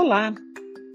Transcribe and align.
Olá! 0.00 0.32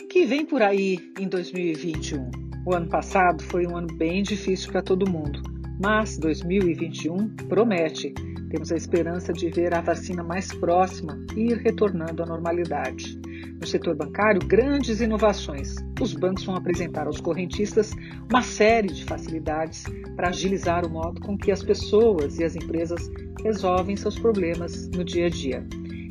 Que 0.09 0.25
vem 0.25 0.45
por 0.45 0.61
aí 0.61 0.97
em 1.19 1.27
2021? 1.27 2.31
O 2.65 2.73
ano 2.73 2.87
passado 2.87 3.43
foi 3.43 3.67
um 3.67 3.75
ano 3.75 3.93
bem 3.97 4.23
difícil 4.23 4.71
para 4.71 4.81
todo 4.81 5.11
mundo, 5.11 5.41
mas 5.77 6.17
2021 6.17 7.35
promete. 7.49 8.13
Temos 8.49 8.71
a 8.71 8.77
esperança 8.77 9.33
de 9.33 9.49
ver 9.49 9.73
a 9.73 9.81
vacina 9.81 10.23
mais 10.23 10.53
próxima 10.53 11.19
e 11.35 11.51
ir 11.51 11.57
retornando 11.57 12.23
à 12.23 12.25
normalidade. 12.25 13.19
No 13.59 13.67
setor 13.67 13.93
bancário, 13.93 14.39
grandes 14.47 15.01
inovações. 15.01 15.75
Os 16.01 16.13
bancos 16.13 16.45
vão 16.45 16.55
apresentar 16.55 17.05
aos 17.05 17.19
correntistas 17.19 17.91
uma 18.31 18.41
série 18.41 18.87
de 18.87 19.03
facilidades 19.03 19.83
para 20.15 20.29
agilizar 20.29 20.85
o 20.85 20.89
modo 20.89 21.19
com 21.19 21.37
que 21.37 21.51
as 21.51 21.61
pessoas 21.61 22.39
e 22.39 22.45
as 22.45 22.55
empresas 22.55 23.11
resolvem 23.43 23.97
seus 23.97 24.17
problemas 24.17 24.87
no 24.91 25.03
dia 25.03 25.25
a 25.25 25.29
dia. 25.29 25.67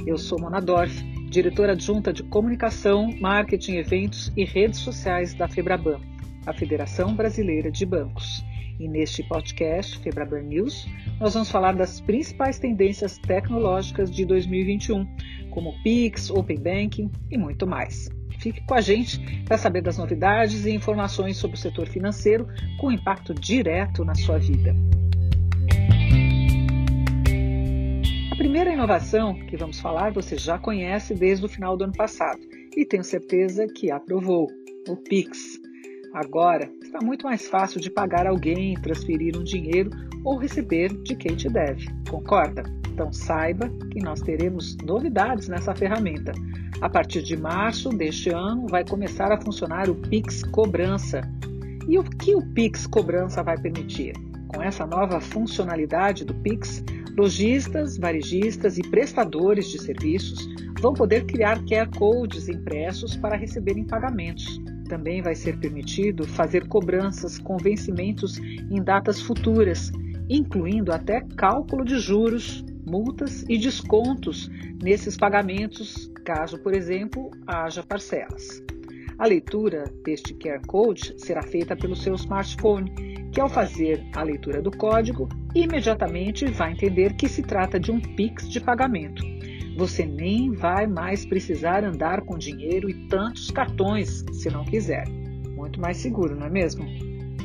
Eu 0.07 0.19
sou 0.19 0.39
Mona 0.39 0.61
Dorf 0.61 1.12
diretora 1.33 1.73
adjunta 1.73 2.13
de 2.13 2.23
Comunicação, 2.25 3.11
Marketing, 3.19 3.77
Eventos 3.77 4.31
e 4.37 4.45
Redes 4.45 4.81
Sociais 4.81 5.33
da 5.33 5.49
Febraban, 5.49 5.99
a 6.45 6.53
Federação 6.53 7.15
Brasileira 7.15 7.71
de 7.71 7.87
Bancos. 7.87 8.45
E 8.79 8.87
neste 8.87 9.23
podcast, 9.23 9.99
Febraban 10.01 10.43
News, 10.43 10.87
nós 11.19 11.33
vamos 11.33 11.51
falar 11.51 11.75
das 11.75 12.01
principais 12.01 12.59
tendências 12.59 13.17
tecnológicas 13.17 14.11
de 14.11 14.27
2021, 14.27 15.07
como 15.51 15.75
Pix, 15.83 16.29
Open 16.29 16.59
Banking 16.59 17.11
e 17.31 17.39
muito 17.39 17.67
mais. 17.67 18.11
Fique 18.39 18.61
com 18.67 18.75
a 18.75 18.83
gente 18.83 19.19
para 19.45 19.57
saber 19.57 19.81
das 19.81 19.97
novidades 19.97 20.67
e 20.67 20.75
informações 20.75 21.39
sobre 21.39 21.57
o 21.57 21.61
setor 21.61 21.87
financeiro 21.87 22.47
com 22.79 22.93
impacto 22.93 23.33
direto 23.33 24.05
na 24.05 24.15
sua 24.15 24.39
vida. 24.39 24.75
Primeira 28.43 28.73
inovação 28.73 29.35
que 29.47 29.57
vamos 29.57 29.79
falar 29.79 30.11
você 30.11 30.37
já 30.37 30.59
conhece 30.59 31.15
desde 31.15 31.47
o 31.47 31.49
final 31.49 31.77
do 31.77 31.85
ano 31.85 31.93
passado 31.93 32.41
e 32.77 32.85
tenho 32.85 33.05
certeza 33.05 33.69
que 33.69 33.89
aprovou: 33.89 34.49
o 34.89 34.97
Pix. 34.97 35.61
Agora 36.13 36.69
está 36.83 36.99
muito 37.01 37.25
mais 37.25 37.47
fácil 37.47 37.81
de 37.81 37.89
pagar 37.89 38.27
alguém, 38.27 38.75
transferir 38.75 39.39
um 39.39 39.45
dinheiro 39.45 39.91
ou 40.25 40.39
receber 40.39 40.89
de 41.05 41.15
quem 41.15 41.37
te 41.37 41.49
deve. 41.49 41.87
Concorda? 42.11 42.65
Então 42.93 43.13
saiba 43.13 43.71
que 43.93 44.03
nós 44.03 44.21
teremos 44.21 44.77
novidades 44.79 45.47
nessa 45.47 45.73
ferramenta. 45.73 46.33
A 46.81 46.91
partir 46.91 47.23
de 47.23 47.37
março 47.37 47.91
deste 47.91 48.31
ano 48.31 48.67
vai 48.67 48.85
começar 48.85 49.31
a 49.31 49.41
funcionar 49.41 49.89
o 49.89 49.95
Pix 49.95 50.43
Cobrança. 50.43 51.21
E 51.89 51.97
o 51.97 52.03
que 52.03 52.35
o 52.35 52.43
Pix 52.43 52.89
Cobrança 52.89 53.41
vai 53.41 53.57
permitir? 53.57 54.15
Com 54.49 54.61
essa 54.61 54.85
nova 54.85 55.21
funcionalidade 55.21 56.25
do 56.25 56.35
Pix, 56.35 56.85
Lojistas, 57.17 57.99
varejistas 57.99 58.79
e 58.79 58.83
prestadores 58.83 59.69
de 59.69 59.81
serviços 59.81 60.49
vão 60.81 60.95
poder 60.95 61.27
criar 61.27 61.63
QR 61.65 61.89
codes 61.99 62.49
impressos 62.49 63.17
para 63.17 63.37
receberem 63.37 63.85
pagamentos. 63.85 64.61
Também 64.89 65.21
vai 65.21 65.35
ser 65.35 65.59
permitido 65.59 66.27
fazer 66.27 66.67
cobranças 66.69 67.39
com 67.39 67.59
vencimentos 67.59 68.39
em 68.39 68.83
datas 68.83 69.21
futuras, 69.21 69.93
incluindo 70.29 70.91
até 70.91 71.21
cálculo 71.37 71.85
de 71.85 71.99
juros, 71.99 72.65
multas 72.87 73.45
e 73.49 73.59
descontos 73.59 74.51
nesses 74.83 75.17
pagamentos, 75.17 76.11
caso, 76.25 76.59
por 76.59 76.75
exemplo, 76.75 77.31
haja 77.47 77.83
parcelas. 77.83 78.63
A 79.19 79.27
leitura 79.27 79.85
deste 80.03 80.35
QR 80.35 80.67
Code 80.67 81.15
será 81.19 81.43
feita 81.43 81.77
pelo 81.77 81.95
seu 81.95 82.15
smartphone, 82.15 82.91
que 83.31 83.41
ao 83.41 83.49
fazer 83.49 84.03
a 84.15 84.23
leitura 84.23 84.61
do 84.61 84.71
código, 84.71 85.29
imediatamente 85.55 86.47
vai 86.47 86.73
entender 86.73 87.15
que 87.15 87.29
se 87.29 87.43
trata 87.43 87.79
de 87.79 87.91
um 87.91 88.01
Pix 88.01 88.49
de 88.49 88.61
pagamento. 88.61 89.23
Você 89.77 90.05
nem 90.05 90.53
vai 90.53 90.87
mais 90.87 91.25
precisar 91.25 91.85
andar 91.85 92.23
com 92.23 92.37
dinheiro 92.37 92.91
e 92.91 93.07
tantos 93.09 93.51
cartões 93.51 94.25
se 94.33 94.51
não 94.51 94.65
quiser. 94.65 95.09
Muito 95.57 95.81
mais 95.81 95.97
seguro, 95.97 96.35
não 96.37 96.47
é 96.47 96.51
mesmo? 96.51 96.85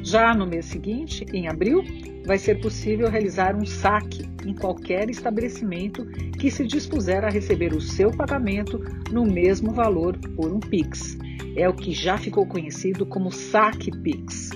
Já 0.03 0.33
no 0.33 0.47
mês 0.47 0.65
seguinte, 0.65 1.25
em 1.33 1.47
abril, 1.47 1.83
vai 2.25 2.37
ser 2.37 2.59
possível 2.59 3.09
realizar 3.09 3.55
um 3.55 3.65
saque 3.65 4.23
em 4.45 4.53
qualquer 4.53 5.09
estabelecimento 5.09 6.05
que 6.39 6.51
se 6.51 6.65
dispuser 6.65 7.23
a 7.23 7.29
receber 7.29 7.73
o 7.73 7.81
seu 7.81 8.11
pagamento 8.11 8.79
no 9.11 9.25
mesmo 9.25 9.71
valor 9.71 10.17
por 10.35 10.51
um 10.53 10.59
Pix. 10.59 11.17
É 11.55 11.67
o 11.67 11.73
que 11.73 11.91
já 11.91 12.17
ficou 12.17 12.45
conhecido 12.45 13.05
como 13.05 13.31
saque 13.31 13.91
Pix. 14.01 14.51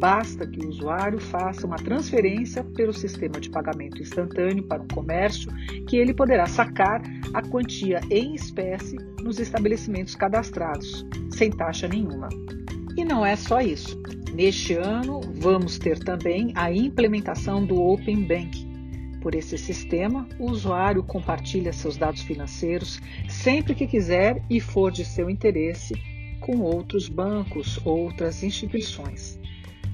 Basta 0.00 0.46
que 0.46 0.64
o 0.64 0.68
usuário 0.70 1.20
faça 1.20 1.66
uma 1.66 1.76
transferência 1.76 2.64
pelo 2.64 2.90
sistema 2.90 3.38
de 3.38 3.50
pagamento 3.50 4.00
instantâneo 4.00 4.62
para 4.62 4.82
um 4.82 4.88
comércio, 4.88 5.52
que 5.86 5.98
ele 5.98 6.14
poderá 6.14 6.46
sacar 6.46 7.02
a 7.34 7.42
quantia 7.42 8.00
em 8.10 8.34
espécie 8.34 8.96
nos 9.22 9.38
estabelecimentos 9.38 10.14
cadastrados, 10.14 11.06
sem 11.28 11.50
taxa 11.50 11.86
nenhuma. 11.86 12.30
E 12.96 13.04
não 13.04 13.26
é 13.26 13.36
só 13.36 13.60
isso. 13.60 14.00
Neste 14.32 14.72
ano, 14.72 15.20
vamos 15.34 15.78
ter 15.78 15.98
também 15.98 16.50
a 16.54 16.72
implementação 16.72 17.66
do 17.66 17.78
Open 17.78 18.22
Banking. 18.22 18.70
Por 19.20 19.34
esse 19.34 19.58
sistema, 19.58 20.26
o 20.38 20.50
usuário 20.50 21.02
compartilha 21.02 21.74
seus 21.74 21.98
dados 21.98 22.22
financeiros 22.22 22.98
sempre 23.28 23.74
que 23.74 23.86
quiser 23.86 24.42
e 24.48 24.60
for 24.60 24.90
de 24.90 25.04
seu 25.04 25.28
interesse 25.28 25.92
com 26.40 26.60
outros 26.60 27.06
bancos, 27.06 27.78
outras 27.84 28.42
instituições. 28.42 29.39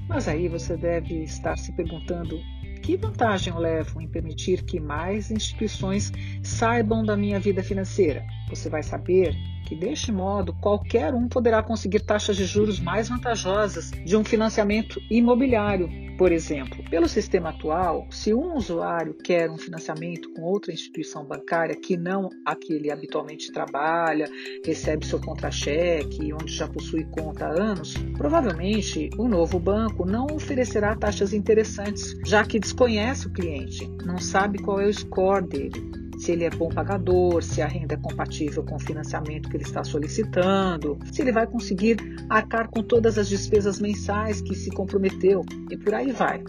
Mas 0.07 0.27
aí 0.27 0.47
você 0.47 0.77
deve 0.77 1.23
estar 1.23 1.57
se 1.57 1.71
perguntando: 1.73 2.39
que 2.81 2.95
vantagem 2.95 3.53
eu 3.53 3.59
levo 3.59 4.01
em 4.01 4.07
permitir 4.07 4.63
que 4.63 4.79
mais 4.79 5.29
instituições 5.29 6.11
saibam 6.41 7.03
da 7.03 7.17
minha 7.17 7.39
vida 7.39 7.61
financeira? 7.61 8.25
Você 8.49 8.69
vai 8.69 8.81
saber 8.81 9.35
que 9.65 9.75
deste 9.75 10.11
modo 10.11 10.53
qualquer 10.53 11.13
um 11.13 11.27
poderá 11.27 11.61
conseguir 11.61 11.99
taxas 11.99 12.37
de 12.37 12.45
juros 12.45 12.79
mais 12.79 13.09
vantajosas 13.09 13.91
de 13.91 14.15
um 14.15 14.23
financiamento 14.23 15.01
imobiliário, 15.11 15.89
por 16.17 16.31
exemplo. 16.31 16.83
Pelo 16.89 17.07
sistema 17.07 17.49
atual, 17.49 18.07
se 18.09 18.33
um 18.33 18.55
usuário 18.55 19.13
quer 19.13 19.49
um 19.49 19.57
financiamento 19.57 20.31
com 20.33 20.41
outra 20.41 20.73
instituição 20.73 21.25
bancária 21.25 21.75
que 21.75 21.95
não 21.95 22.29
a 22.45 22.55
que 22.55 22.73
ele 22.73 22.91
habitualmente 22.91 23.51
trabalha, 23.51 24.29
recebe 24.65 25.05
seu 25.05 25.21
contra-cheque, 25.21 26.33
onde 26.33 26.53
já 26.53 26.67
possui 26.67 27.05
conta 27.05 27.45
há 27.45 27.61
anos, 27.61 27.93
provavelmente 28.17 29.09
o 29.17 29.27
novo 29.27 29.59
banco 29.59 30.05
não 30.05 30.25
oferecerá 30.31 30.95
taxas 30.95 31.33
interessantes, 31.33 32.15
já 32.25 32.43
que 32.43 32.59
desconhece 32.59 33.27
o 33.27 33.31
cliente, 33.31 33.87
não 34.05 34.17
sabe 34.17 34.59
qual 34.59 34.79
é 34.79 34.87
o 34.87 34.93
score 34.93 35.47
dele 35.47 36.06
se 36.17 36.31
ele 36.31 36.43
é 36.43 36.49
bom 36.49 36.69
pagador, 36.69 37.43
se 37.43 37.61
a 37.61 37.67
renda 37.67 37.93
é 37.93 37.97
compatível 37.97 38.63
com 38.63 38.75
o 38.75 38.79
financiamento 38.79 39.49
que 39.49 39.57
ele 39.57 39.63
está 39.63 39.83
solicitando, 39.83 40.97
se 41.11 41.21
ele 41.21 41.31
vai 41.31 41.45
conseguir 41.45 41.97
arcar 42.29 42.69
com 42.69 42.81
todas 42.81 43.17
as 43.17 43.29
despesas 43.29 43.79
mensais 43.79 44.41
que 44.41 44.55
se 44.55 44.69
comprometeu 44.71 45.45
e 45.69 45.77
por 45.77 45.93
aí 45.93 46.11
vai. 46.11 46.43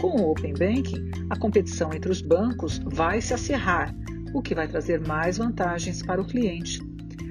Com 0.00 0.20
o 0.20 0.30
Open 0.30 0.54
Banking, 0.54 1.10
a 1.28 1.36
competição 1.36 1.92
entre 1.92 2.10
os 2.10 2.22
bancos 2.22 2.80
vai 2.84 3.20
se 3.20 3.34
acirrar, 3.34 3.94
o 4.32 4.40
que 4.40 4.54
vai 4.54 4.68
trazer 4.68 5.00
mais 5.00 5.38
vantagens 5.38 6.02
para 6.02 6.20
o 6.20 6.26
cliente. 6.26 6.80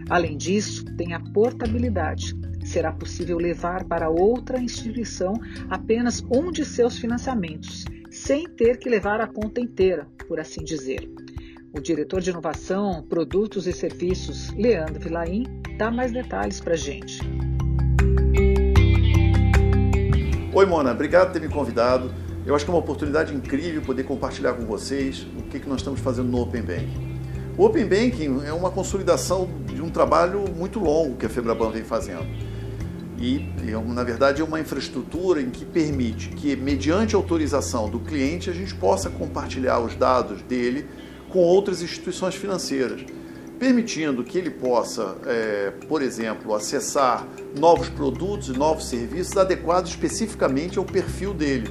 Além 0.10 0.38
disso, 0.38 0.84
tem 0.98 1.14
a 1.14 1.20
portabilidade. 1.20 2.36
Será 2.64 2.92
possível 2.92 3.38
levar 3.38 3.86
para 3.86 4.10
outra 4.10 4.60
instituição 4.60 5.34
apenas 5.70 6.24
um 6.30 6.52
de 6.52 6.66
seus 6.66 6.98
financiamentos, 6.98 7.86
sem 8.12 8.48
ter 8.48 8.78
que 8.78 8.90
levar 8.90 9.22
a 9.22 9.28
conta 9.28 9.62
inteira, 9.62 10.08
por 10.28 10.40
assim 10.40 10.64
dizer. 10.64 11.10
O 11.72 11.80
diretor 11.80 12.20
de 12.20 12.32
inovação, 12.32 13.04
produtos 13.08 13.68
e 13.68 13.72
serviços, 13.72 14.50
Leandro 14.56 15.00
Vilaim, 15.00 15.44
dá 15.78 15.92
mais 15.92 16.12
detalhes 16.12 16.60
para 16.60 16.74
a 16.74 16.76
gente. 16.76 17.20
Oi, 20.52 20.66
Mona, 20.66 20.92
obrigado 20.92 21.28
por 21.28 21.34
ter 21.34 21.48
me 21.48 21.54
convidado. 21.54 22.12
Eu 22.44 22.56
acho 22.56 22.66
que 22.66 22.72
é 22.72 22.74
uma 22.74 22.80
oportunidade 22.80 23.36
incrível 23.36 23.84
poder 23.84 24.04
compartilhar 24.04 24.54
com 24.54 24.66
vocês 24.66 25.28
o 25.38 25.44
que, 25.44 25.60
que 25.60 25.70
nós 25.70 25.82
estamos 25.82 26.00
fazendo 26.00 26.28
no 26.28 26.42
Open 26.42 26.64
Banking. 26.64 27.20
O 27.56 27.64
Open 27.66 27.86
Banking 27.86 28.42
é 28.48 28.52
uma 28.52 28.72
consolidação 28.72 29.48
de 29.68 29.80
um 29.80 29.92
trabalho 29.92 30.46
muito 30.58 30.80
longo 30.80 31.18
que 31.18 31.28
a 31.28 31.30
Febraban 31.30 31.70
vem 31.70 31.84
fazendo. 31.84 32.26
E, 33.20 33.46
na 33.86 34.04
verdade, 34.04 34.42
é 34.42 34.44
uma 34.44 34.60
infraestrutura 34.60 35.40
em 35.40 35.52
que 35.52 35.66
permite 35.66 36.30
que, 36.30 36.56
mediante 36.56 37.14
autorização 37.14 37.90
do 37.90 38.00
cliente, 38.00 38.50
a 38.50 38.54
gente 38.54 38.74
possa 38.74 39.08
compartilhar 39.10 39.80
os 39.82 39.94
dados 39.94 40.42
dele 40.42 40.88
com 41.30 41.40
outras 41.40 41.82
instituições 41.82 42.36
financeiras, 42.36 43.06
permitindo 43.58 44.24
que 44.24 44.38
ele 44.38 44.50
possa, 44.50 45.18
é, 45.26 45.72
por 45.88 46.02
exemplo, 46.02 46.54
acessar 46.56 47.28
novos 47.58 47.90
produtos 47.90 48.50
e 48.50 48.54
novos 48.54 48.86
serviços 48.88 49.36
adequados 49.38 49.92
especificamente 49.92 50.78
ao 50.78 50.86
perfil 50.86 51.34
dele. 51.34 51.70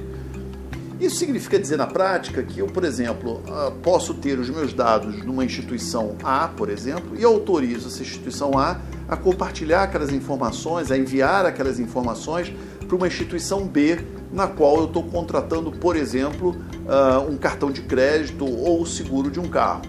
Isso 0.99 1.15
significa 1.15 1.57
dizer 1.57 1.77
na 1.77 1.87
prática 1.87 2.43
que 2.43 2.59
eu, 2.59 2.67
por 2.67 2.83
exemplo, 2.83 3.41
ah, 3.47 3.71
posso 3.81 4.13
ter 4.15 4.37
os 4.37 4.49
meus 4.49 4.73
dados 4.73 5.23
numa 5.23 5.45
instituição 5.45 6.17
A, 6.21 6.49
por 6.49 6.69
exemplo, 6.69 7.17
e 7.17 7.23
autorizo 7.23 7.87
essa 7.87 8.01
instituição 8.01 8.57
A 8.57 8.81
a 9.07 9.15
compartilhar 9.15 9.83
aquelas 9.83 10.11
informações, 10.11 10.91
a 10.91 10.97
enviar 10.97 11.45
aquelas 11.45 11.79
informações 11.79 12.53
para 12.85 12.95
uma 12.97 13.07
instituição 13.07 13.65
B 13.65 13.97
na 14.31 14.47
qual 14.47 14.77
eu 14.77 14.85
estou 14.85 15.03
contratando, 15.03 15.71
por 15.71 15.95
exemplo, 15.95 16.55
uh, 16.85 17.29
um 17.29 17.37
cartão 17.37 17.71
de 17.71 17.81
crédito 17.81 18.45
ou 18.45 18.81
o 18.81 18.85
seguro 18.85 19.31
de 19.31 19.39
um 19.39 19.47
carro. 19.47 19.81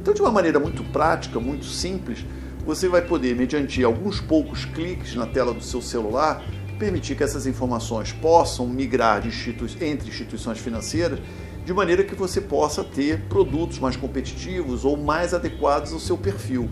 Então, 0.00 0.12
de 0.12 0.20
uma 0.20 0.30
maneira 0.30 0.58
muito 0.58 0.82
prática, 0.84 1.38
muito 1.40 1.64
simples, 1.64 2.24
você 2.66 2.88
vai 2.88 3.02
poder, 3.02 3.36
mediante 3.36 3.82
alguns 3.84 4.20
poucos 4.20 4.64
cliques 4.64 5.14
na 5.14 5.26
tela 5.26 5.52
do 5.52 5.62
seu 5.62 5.80
celular, 5.80 6.42
permitir 6.78 7.14
que 7.14 7.22
essas 7.22 7.46
informações 7.46 8.12
possam 8.12 8.66
migrar 8.66 9.26
institui 9.26 9.70
entre 9.80 10.08
instituições 10.08 10.58
financeiras 10.58 11.20
de 11.64 11.72
maneira 11.72 12.04
que 12.04 12.14
você 12.14 12.40
possa 12.40 12.84
ter 12.84 13.20
produtos 13.22 13.78
mais 13.78 13.96
competitivos 13.96 14.84
ou 14.84 14.96
mais 14.96 15.32
adequados 15.32 15.92
ao 15.92 15.98
seu 15.98 16.16
perfil. 16.18 16.68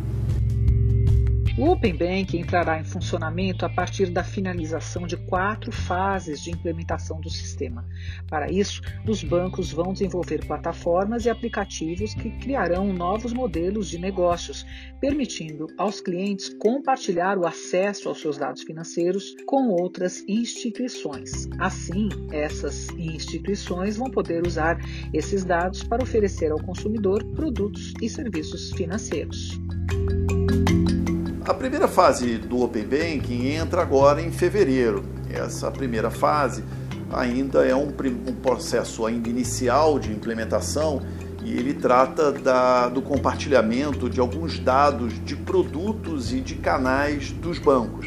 O 1.58 1.68
Open 1.68 1.94
Bank 1.94 2.34
entrará 2.34 2.80
em 2.80 2.84
funcionamento 2.84 3.66
a 3.66 3.68
partir 3.68 4.06
da 4.06 4.24
finalização 4.24 5.06
de 5.06 5.18
quatro 5.18 5.70
fases 5.70 6.40
de 6.40 6.50
implementação 6.50 7.20
do 7.20 7.28
sistema. 7.28 7.86
Para 8.26 8.50
isso, 8.50 8.80
os 9.06 9.22
bancos 9.22 9.70
vão 9.70 9.92
desenvolver 9.92 10.46
plataformas 10.46 11.26
e 11.26 11.30
aplicativos 11.30 12.14
que 12.14 12.30
criarão 12.38 12.90
novos 12.94 13.34
modelos 13.34 13.90
de 13.90 13.98
negócios, 13.98 14.64
permitindo 14.98 15.66
aos 15.76 16.00
clientes 16.00 16.48
compartilhar 16.58 17.36
o 17.36 17.46
acesso 17.46 18.08
aos 18.08 18.22
seus 18.22 18.38
dados 18.38 18.62
financeiros 18.62 19.34
com 19.46 19.68
outras 19.68 20.24
instituições. 20.26 21.50
Assim, 21.58 22.08
essas 22.30 22.88
instituições 22.96 23.98
vão 23.98 24.10
poder 24.10 24.46
usar 24.46 24.78
esses 25.12 25.44
dados 25.44 25.82
para 25.82 26.02
oferecer 26.02 26.50
ao 26.50 26.62
consumidor 26.62 27.22
produtos 27.34 27.92
e 28.00 28.08
serviços 28.08 28.70
financeiros. 28.72 29.60
A 31.44 31.52
primeira 31.52 31.88
fase 31.88 32.38
do 32.38 32.62
Open 32.62 32.84
Banking 32.84 33.48
entra 33.48 33.82
agora 33.82 34.22
em 34.22 34.30
fevereiro. 34.30 35.04
Essa 35.28 35.72
primeira 35.72 36.08
fase 36.08 36.62
ainda 37.12 37.66
é 37.66 37.74
um, 37.74 37.88
um 37.88 38.34
processo 38.34 39.04
ainda 39.04 39.28
inicial 39.28 39.98
de 39.98 40.12
implementação 40.12 41.02
e 41.44 41.52
ele 41.52 41.74
trata 41.74 42.30
da, 42.30 42.88
do 42.88 43.02
compartilhamento 43.02 44.08
de 44.08 44.20
alguns 44.20 44.60
dados 44.60 45.14
de 45.24 45.34
produtos 45.34 46.32
e 46.32 46.40
de 46.40 46.54
canais 46.54 47.32
dos 47.32 47.58
bancos. 47.58 48.06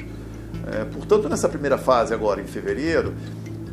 É, 0.71 0.85
portanto, 0.85 1.27
nessa 1.27 1.49
primeira 1.49 1.77
fase 1.77 2.13
agora 2.13 2.39
em 2.39 2.47
fevereiro, 2.47 3.13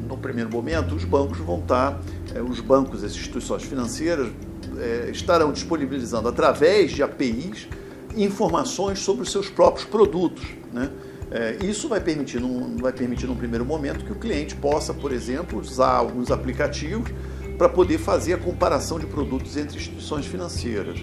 no 0.08 0.18
primeiro 0.18 0.50
momento, 0.50 0.92
os 0.96 1.04
bancos 1.04 1.38
vão 1.38 1.60
estar, 1.60 2.00
é, 2.34 2.42
os 2.42 2.58
bancos, 2.58 3.04
as 3.04 3.12
instituições 3.12 3.62
financeiras 3.62 4.28
é, 4.76 5.08
estarão 5.12 5.52
disponibilizando 5.52 6.26
através 6.26 6.90
de 6.90 7.00
APIs 7.00 7.68
informações 8.16 8.98
sobre 8.98 9.22
os 9.22 9.32
seus 9.32 9.48
próprios 9.48 9.86
produtos. 9.86 10.44
Né? 10.72 10.90
É, 11.30 11.56
isso 11.64 11.88
vai 11.88 12.00
permitir, 12.00 12.40
num, 12.40 12.76
vai 12.76 12.92
permitir, 12.92 13.26
num 13.26 13.36
primeiro 13.36 13.64
momento, 13.64 14.04
que 14.04 14.12
o 14.12 14.16
cliente 14.16 14.54
possa, 14.54 14.92
por 14.92 15.12
exemplo, 15.12 15.58
usar 15.58 15.92
alguns 15.92 16.30
aplicativos 16.30 17.10
para 17.56 17.68
poder 17.68 17.98
fazer 17.98 18.34
a 18.34 18.38
comparação 18.38 18.98
de 18.98 19.06
produtos 19.06 19.56
entre 19.56 19.76
instituições 19.76 20.26
financeiras. 20.26 21.00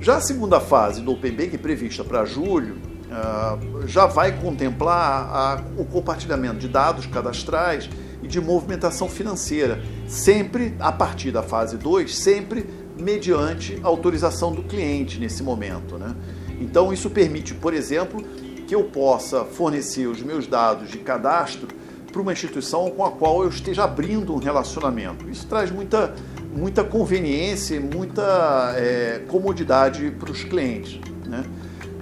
Já 0.00 0.16
a 0.16 0.20
segunda 0.20 0.58
fase 0.58 1.02
do 1.02 1.12
Open 1.12 1.32
Banking, 1.32 1.58
prevista 1.58 2.02
para 2.02 2.24
julho, 2.24 2.76
uh, 3.10 3.86
já 3.86 4.06
vai 4.06 4.40
contemplar 4.40 5.28
a, 5.30 5.64
o 5.76 5.84
compartilhamento 5.84 6.58
de 6.58 6.68
dados 6.68 7.06
cadastrais 7.06 7.88
e 8.22 8.26
de 8.26 8.40
movimentação 8.40 9.08
financeira, 9.08 9.82
sempre 10.08 10.74
a 10.80 10.90
partir 10.90 11.30
da 11.30 11.42
fase 11.42 11.76
2, 11.76 12.16
sempre 12.16 12.66
mediante 12.98 13.78
autorização 13.82 14.52
do 14.52 14.62
cliente 14.62 15.18
nesse 15.18 15.42
momento. 15.42 15.98
Né? 15.98 16.14
Então, 16.60 16.92
isso 16.92 17.08
permite, 17.10 17.54
por 17.54 17.74
exemplo, 17.74 18.22
que 18.68 18.74
eu 18.74 18.84
possa 18.84 19.44
fornecer 19.44 20.06
os 20.06 20.22
meus 20.22 20.46
dados 20.46 20.90
de 20.90 20.98
cadastro 20.98 21.66
para 22.12 22.22
uma 22.22 22.32
instituição 22.32 22.90
com 22.90 23.04
a 23.04 23.10
qual 23.10 23.42
eu 23.42 23.48
esteja 23.48 23.84
abrindo 23.84 24.34
um 24.34 24.38
relacionamento. 24.38 25.28
Isso 25.28 25.46
traz 25.46 25.70
muita, 25.70 26.14
muita 26.54 26.84
conveniência 26.84 27.74
e 27.74 27.80
muita 27.80 28.74
é, 28.76 29.22
comodidade 29.26 30.10
para 30.12 30.30
os 30.30 30.44
clientes. 30.44 31.00
Né? 31.26 31.44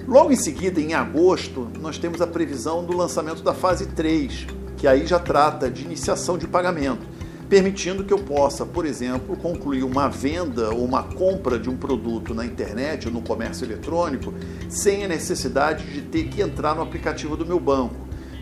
Logo 0.06 0.32
em 0.32 0.36
seguida, 0.36 0.80
em 0.80 0.92
agosto, 0.92 1.68
nós 1.80 1.96
temos 1.96 2.20
a 2.20 2.26
previsão 2.26 2.84
do 2.84 2.96
lançamento 2.96 3.42
da 3.42 3.54
fase 3.54 3.86
3, 3.86 4.46
que 4.76 4.86
aí 4.86 5.06
já 5.06 5.18
trata 5.18 5.70
de 5.70 5.84
iniciação 5.84 6.36
de 6.36 6.46
pagamento 6.46 7.07
permitindo 7.48 8.04
que 8.04 8.12
eu 8.12 8.18
possa, 8.18 8.66
por 8.66 8.84
exemplo, 8.84 9.36
concluir 9.36 9.82
uma 9.82 10.08
venda 10.08 10.70
ou 10.70 10.84
uma 10.84 11.02
compra 11.02 11.58
de 11.58 11.70
um 11.70 11.76
produto 11.76 12.34
na 12.34 12.44
internet 12.44 13.08
ou 13.08 13.12
no 13.12 13.22
comércio 13.22 13.64
eletrônico 13.64 14.34
sem 14.68 15.04
a 15.04 15.08
necessidade 15.08 15.84
de 15.90 16.02
ter 16.02 16.24
que 16.24 16.42
entrar 16.42 16.74
no 16.74 16.82
aplicativo 16.82 17.36
do 17.36 17.46
meu 17.46 17.58
banco. 17.58 17.96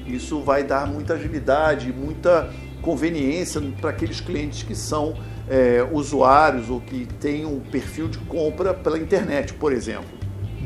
Isso 0.06 0.40
vai 0.40 0.64
dar 0.64 0.86
muita 0.86 1.14
agilidade, 1.14 1.92
muita 1.92 2.52
conveniência 2.82 3.60
para 3.80 3.90
aqueles 3.90 4.20
clientes 4.20 4.62
que 4.62 4.74
são 4.74 5.16
é, 5.48 5.86
usuários 5.92 6.68
ou 6.68 6.80
que 6.80 7.06
têm 7.20 7.44
um 7.44 7.60
perfil 7.60 8.08
de 8.08 8.18
compra 8.18 8.74
pela 8.74 8.98
internet, 8.98 9.54
por 9.54 9.72
exemplo. 9.72 10.15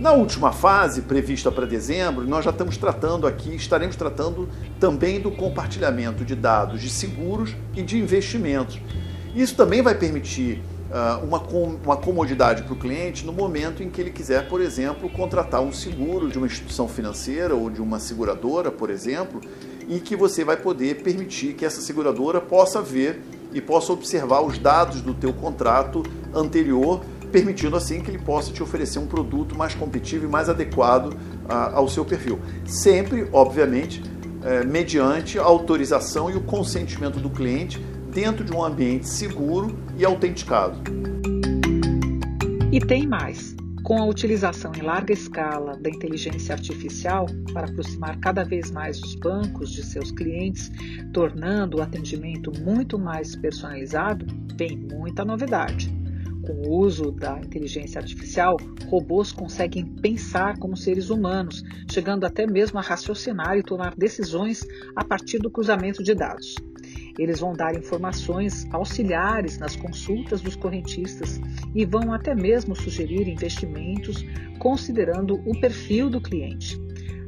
Na 0.00 0.12
última 0.12 0.50
fase, 0.50 1.02
prevista 1.02 1.52
para 1.52 1.67
dezembro, 1.67 2.26
nós 2.26 2.43
já 2.43 2.50
estamos 2.50 2.79
tratando 2.79 3.26
aqui, 3.26 3.55
estaremos 3.55 3.97
tratando 3.97 4.49
também 4.81 5.20
do 5.20 5.31
compartilhamento 5.31 6.25
de 6.25 6.35
dados 6.35 6.81
de 6.81 6.88
seguros 6.88 7.55
e 7.76 7.82
de 7.82 7.99
investimentos. 7.99 8.81
Isso 9.35 9.55
também 9.55 9.82
vai 9.82 9.94
permitir 9.94 10.62
uh, 10.88 11.23
uma, 11.23 11.38
com, 11.38 11.76
uma 11.85 11.99
comodidade 11.99 12.62
para 12.62 12.73
o 12.73 12.79
cliente 12.79 13.26
no 13.26 13.32
momento 13.35 13.82
em 13.82 13.91
que 13.91 14.00
ele 14.00 14.11
quiser, 14.11 14.49
por 14.49 14.62
exemplo, 14.62 15.06
contratar 15.11 15.61
um 15.61 15.70
seguro 15.70 16.31
de 16.31 16.38
uma 16.38 16.47
instituição 16.47 16.88
financeira 16.88 17.55
ou 17.55 17.69
de 17.69 17.82
uma 17.82 18.00
seguradora, 18.00 18.70
por 18.70 18.88
exemplo, 18.88 19.38
e 19.87 20.00
que 20.00 20.17
você 20.17 20.47
vai 20.47 20.56
poder 20.56 21.02
permitir 21.02 21.52
que 21.52 21.67
essa 21.67 21.82
seguradora 21.82 22.41
possa 22.41 22.81
ver 22.81 23.20
e 23.52 23.61
possa 23.61 23.93
observar 23.93 24.41
os 24.41 24.56
dados 24.56 25.02
do 25.02 25.12
teu 25.12 25.35
contrato 25.35 26.02
anterior 26.35 27.02
permitindo 27.30 27.76
assim 27.76 28.00
que 28.00 28.10
ele 28.10 28.18
possa 28.18 28.52
te 28.52 28.62
oferecer 28.62 28.98
um 28.98 29.06
produto 29.06 29.56
mais 29.56 29.74
competitivo 29.74 30.26
e 30.26 30.28
mais 30.28 30.48
adequado 30.48 31.16
a, 31.48 31.76
ao 31.76 31.88
seu 31.88 32.04
perfil. 32.04 32.38
Sempre, 32.64 33.28
obviamente, 33.32 34.02
é, 34.42 34.64
mediante 34.64 35.38
a 35.38 35.42
autorização 35.42 36.30
e 36.30 36.34
o 36.34 36.40
consentimento 36.40 37.18
do 37.18 37.30
cliente 37.30 37.78
dentro 38.12 38.44
de 38.44 38.52
um 38.52 38.64
ambiente 38.64 39.08
seguro 39.08 39.76
e 39.96 40.04
autenticado. 40.04 40.78
E 42.72 42.80
tem 42.80 43.06
mais. 43.06 43.56
Com 43.82 43.98
a 43.98 44.06
utilização 44.06 44.72
em 44.76 44.82
larga 44.82 45.12
escala 45.12 45.76
da 45.76 45.90
inteligência 45.90 46.54
artificial 46.54 47.26
para 47.52 47.66
aproximar 47.66 48.18
cada 48.20 48.44
vez 48.44 48.70
mais 48.70 49.00
os 49.02 49.14
bancos 49.16 49.72
de 49.72 49.82
seus 49.82 50.12
clientes, 50.12 50.70
tornando 51.12 51.78
o 51.78 51.82
atendimento 51.82 52.52
muito 52.60 52.98
mais 52.98 53.34
personalizado, 53.34 54.26
vem 54.56 54.76
muita 54.76 55.24
novidade. 55.24 56.00
Com 56.42 56.52
o 56.52 56.78
uso 56.78 57.10
da 57.12 57.38
inteligência 57.38 58.00
artificial, 58.00 58.56
robôs 58.88 59.31
conseguem 59.31 59.84
pensar 59.84 60.58
como 60.58 60.76
seres 60.76 61.10
humanos, 61.10 61.62
chegando 61.90 62.25
até 62.25 62.47
mesmo 62.47 62.78
a 62.78 62.82
raciocinar 62.82 63.56
e 63.59 63.62
tomar 63.62 63.94
decisões 63.94 64.66
a 64.97 65.04
partir 65.04 65.38
do 65.38 65.50
cruzamento 65.50 66.02
de 66.02 66.14
dados. 66.14 66.54
Eles 67.18 67.40
vão 67.40 67.52
dar 67.52 67.76
informações 67.76 68.66
auxiliares 68.73 69.59
nas 69.59 69.76
consultas 69.76 70.40
dos 70.40 70.56
correntistas 70.56 71.40
e 71.75 71.85
vão 71.85 72.12
até 72.12 72.35
mesmo 72.35 72.75
sugerir 72.75 73.28
investimentos 73.28 74.25
considerando 74.59 75.35
o 75.47 75.61
perfil 75.61 76.09
do 76.09 76.20
cliente. 76.20 76.80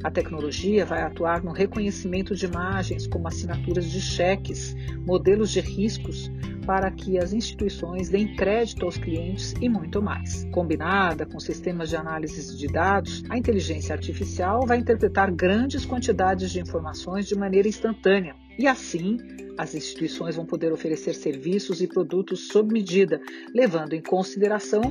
A 0.03 0.11
tecnologia 0.11 0.85
vai 0.85 1.03
atuar 1.03 1.45
no 1.45 1.53
reconhecimento 1.53 2.35
de 2.35 2.47
imagens, 2.47 3.07
como 3.07 3.29
assinaturas 3.29 3.89
de 3.89 4.01
cheques, 4.01 4.75
modelos 5.07 5.51
de 5.51 5.61
riscos, 5.61 6.31
para 6.65 6.91
que 6.91 7.19
as 7.19 7.33
instituições 7.33 8.09
deem 8.09 8.35
crédito 8.35 8.85
aos 8.85 8.97
clientes 8.97 9.55
e 9.61 9.69
muito 9.69 10.01
mais. 10.01 10.45
Combinada 10.53 11.27
com 11.27 11.39
sistemas 11.39 11.89
de 11.89 11.97
análise 11.97 12.57
de 12.57 12.67
dados, 12.67 13.23
a 13.29 13.37
inteligência 13.37 13.95
artificial 13.95 14.67
vai 14.67 14.79
interpretar 14.79 15.31
grandes 15.31 15.85
quantidades 15.85 16.51
de 16.51 16.61
informações 16.61 17.27
de 17.27 17.35
maneira 17.35 17.69
instantânea 17.69 18.35
e 18.59 18.67
assim 18.67 19.19
as 19.59 19.75
instituições 19.75 20.37
vão 20.37 20.47
poder 20.47 20.73
oferecer 20.73 21.15
serviços 21.15 21.83
e 21.83 21.87
produtos 21.87 22.49
sob 22.49 22.73
medida, 22.73 23.21
levando 23.55 23.93
em 23.93 24.01
consideração 24.01 24.83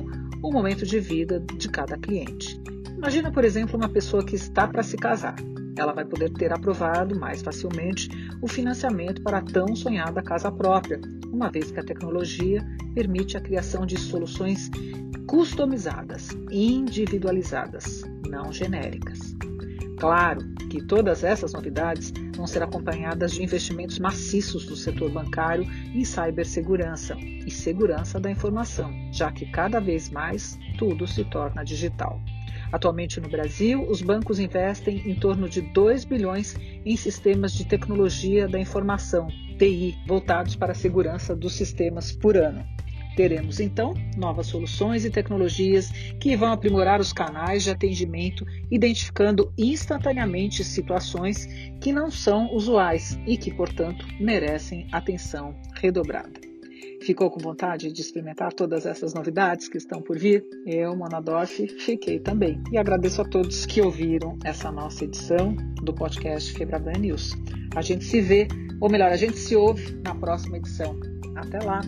o 0.42 0.52
momento 0.52 0.86
de 0.86 1.00
vida 1.00 1.40
de 1.58 1.68
cada 1.68 1.98
cliente. 1.98 2.60
Imagina, 2.96 3.32
por 3.32 3.44
exemplo, 3.44 3.76
uma 3.76 3.88
pessoa 3.88 4.24
que 4.24 4.36
está 4.36 4.68
para 4.68 4.82
se 4.82 4.96
casar. 4.96 5.34
Ela 5.76 5.92
vai 5.92 6.04
poder 6.04 6.30
ter 6.32 6.52
aprovado 6.52 7.18
mais 7.18 7.42
facilmente 7.42 8.08
o 8.40 8.46
financiamento 8.46 9.22
para 9.22 9.38
a 9.38 9.42
tão 9.42 9.74
sonhada 9.74 10.22
casa 10.22 10.52
própria, 10.52 11.00
uma 11.32 11.50
vez 11.50 11.70
que 11.70 11.80
a 11.80 11.84
tecnologia 11.84 12.64
permite 12.94 13.36
a 13.36 13.40
criação 13.40 13.86
de 13.86 13.98
soluções 13.98 14.70
customizadas, 15.26 16.28
individualizadas, 16.50 18.02
não 18.28 18.52
genéricas. 18.52 19.34
Claro 19.98 20.40
que 20.68 20.84
todas 20.84 21.22
essas 21.22 21.52
novidades 21.52 22.12
vão 22.36 22.46
ser 22.46 22.62
acompanhadas 22.62 23.32
de 23.32 23.42
investimentos 23.42 23.98
maciços 23.98 24.66
do 24.66 24.76
setor 24.76 25.10
bancário 25.10 25.64
em 25.94 26.04
cibersegurança 26.04 27.16
e 27.18 27.50
segurança 27.50 28.18
da 28.18 28.30
informação, 28.30 28.92
já 29.12 29.30
que 29.30 29.46
cada 29.46 29.80
vez 29.80 30.10
mais 30.10 30.58
tudo 30.76 31.06
se 31.06 31.24
torna 31.24 31.64
digital. 31.64 32.20
Atualmente 32.72 33.20
no 33.20 33.28
Brasil, 33.28 33.86
os 33.88 34.00
bancos 34.00 34.40
investem 34.40 35.08
em 35.08 35.14
torno 35.14 35.48
de 35.48 35.60
2 35.60 36.04
bilhões 36.04 36.56
em 36.84 36.96
sistemas 36.96 37.52
de 37.52 37.66
tecnologia 37.66 38.48
da 38.48 38.58
informação, 38.58 39.28
TI, 39.62 39.96
voltados 40.08 40.56
para 40.56 40.72
a 40.72 40.74
segurança 40.74 41.36
dos 41.36 41.52
sistemas 41.52 42.10
por 42.10 42.36
ano. 42.36 42.66
Teremos 43.14 43.60
então 43.60 43.94
novas 44.16 44.48
soluções 44.48 45.04
e 45.04 45.10
tecnologias 45.10 45.92
que 46.18 46.34
vão 46.34 46.50
aprimorar 46.50 47.00
os 47.00 47.12
canais 47.12 47.62
de 47.62 47.70
atendimento, 47.70 48.44
identificando 48.72 49.52
instantaneamente 49.56 50.64
situações 50.64 51.46
que 51.80 51.92
não 51.92 52.10
são 52.10 52.52
usuais 52.52 53.16
e 53.24 53.36
que, 53.36 53.54
portanto, 53.54 54.04
merecem 54.18 54.88
atenção 54.90 55.54
redobrada. 55.80 56.51
Ficou 57.02 57.28
com 57.30 57.40
vontade 57.40 57.92
de 57.92 58.00
experimentar 58.00 58.52
todas 58.52 58.86
essas 58.86 59.12
novidades 59.12 59.68
que 59.68 59.76
estão 59.76 60.00
por 60.00 60.16
vir? 60.16 60.44
Eu, 60.64 60.96
Monadoff, 60.96 61.66
fiquei 61.80 62.20
também. 62.20 62.62
E 62.70 62.78
agradeço 62.78 63.20
a 63.20 63.24
todos 63.24 63.66
que 63.66 63.82
ouviram 63.82 64.38
essa 64.44 64.70
nossa 64.70 65.04
edição 65.04 65.56
do 65.82 65.92
podcast 65.92 66.52
Febraban 66.52 67.00
News. 67.00 67.32
A 67.74 67.82
gente 67.82 68.04
se 68.04 68.20
vê, 68.20 68.46
ou 68.80 68.88
melhor, 68.88 69.10
a 69.10 69.16
gente 69.16 69.36
se 69.36 69.56
ouve 69.56 70.00
na 70.04 70.14
próxima 70.14 70.58
edição. 70.58 70.98
Até 71.34 71.58
lá! 71.58 71.80